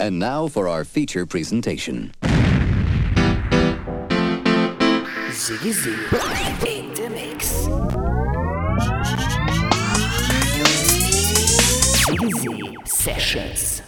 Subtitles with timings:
[0.00, 2.12] And now for our feature presentation.
[5.30, 5.90] Ziggy Z
[6.68, 7.66] in the mix.
[12.06, 13.87] Ziggy sessions.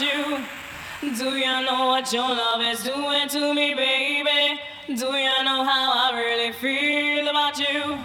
[0.00, 0.44] you.
[1.00, 4.60] Do you know what your love is doing to me, baby?
[4.86, 7.98] Do you know how I really feel about you?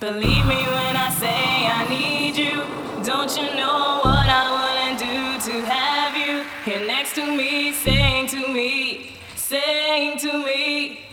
[0.00, 2.62] Believe me when I say I need you.
[3.04, 8.28] Don't you know what I wouldn't do to have you here next to me, saying
[8.28, 11.05] to me, saying to me.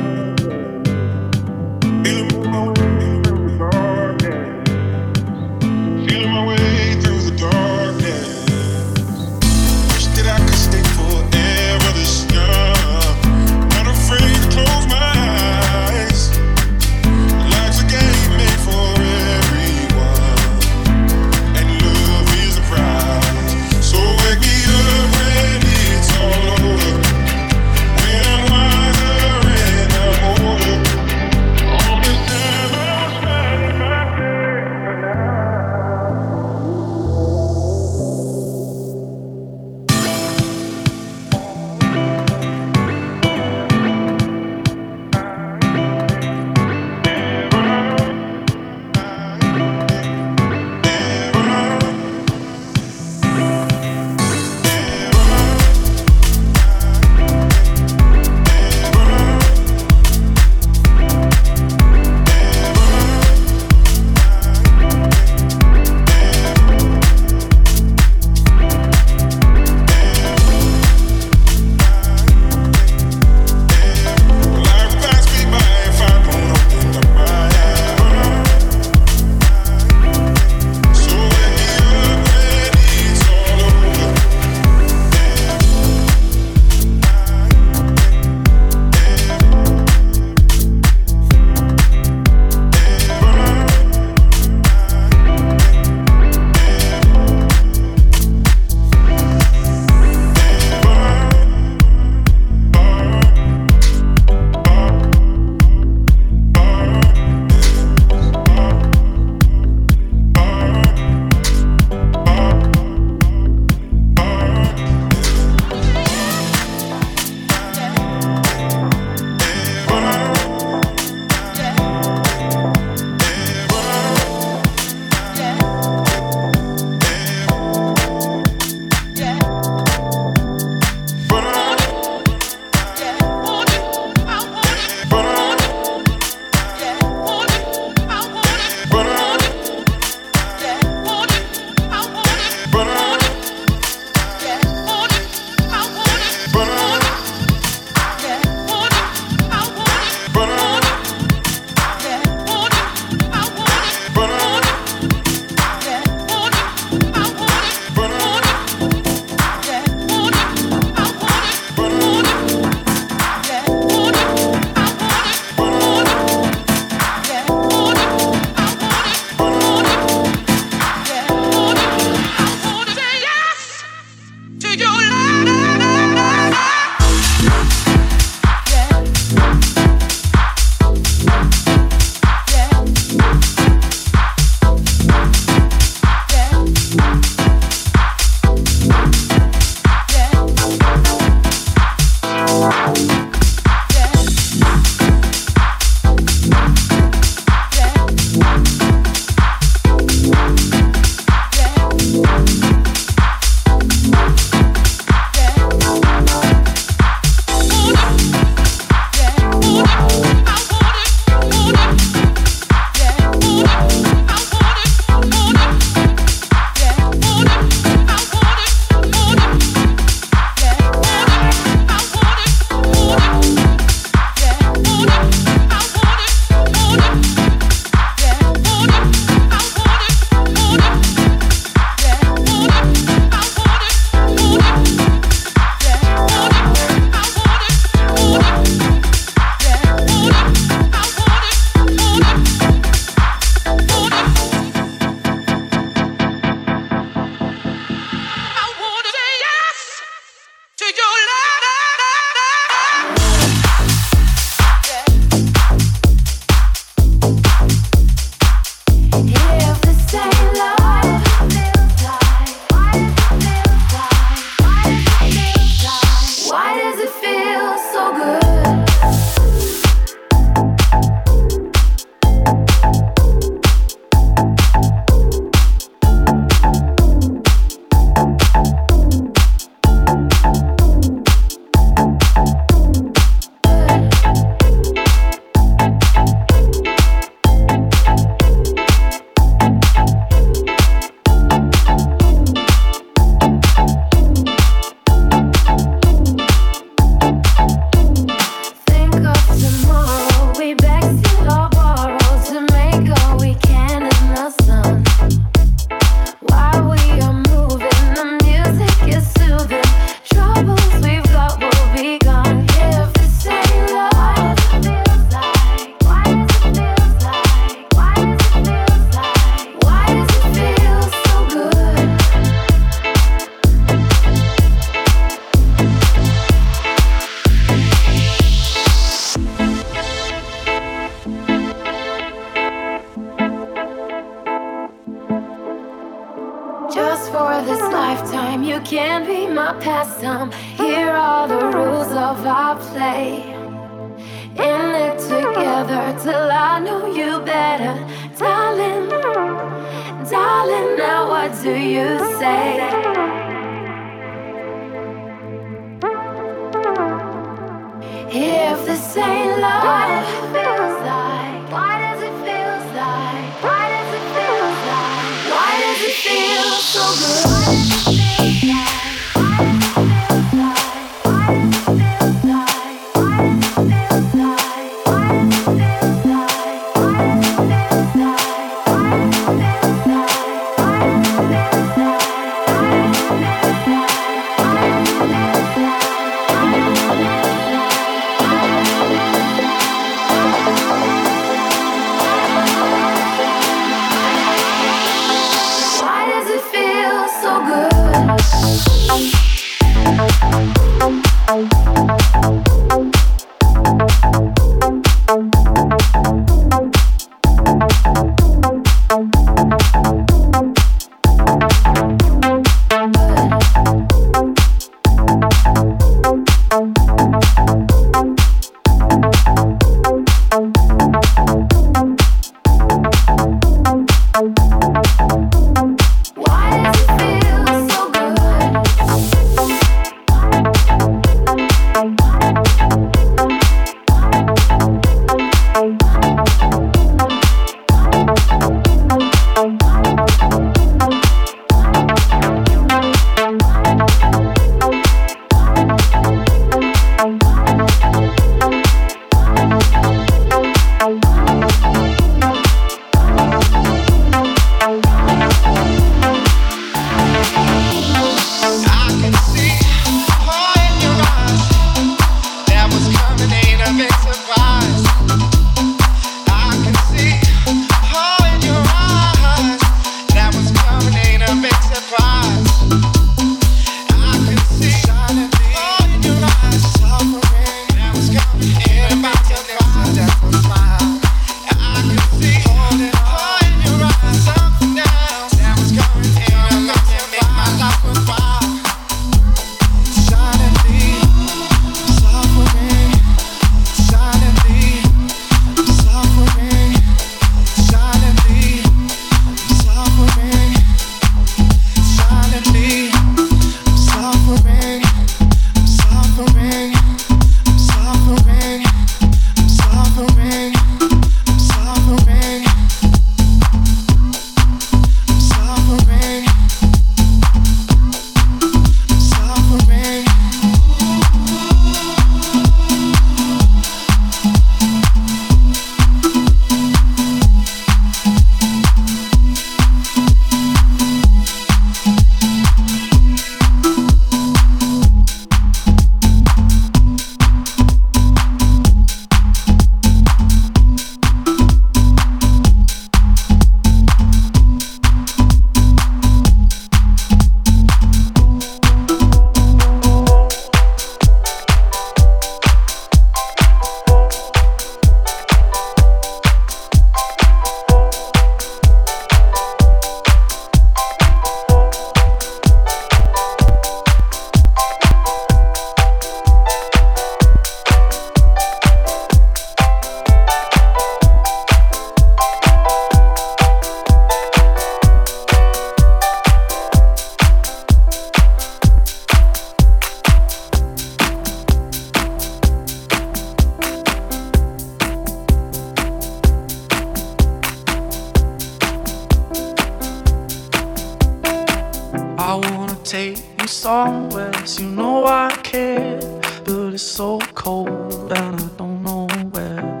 [597.16, 600.00] so cold and I don't know where.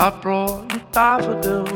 [0.00, 1.75] I brought you daffodils.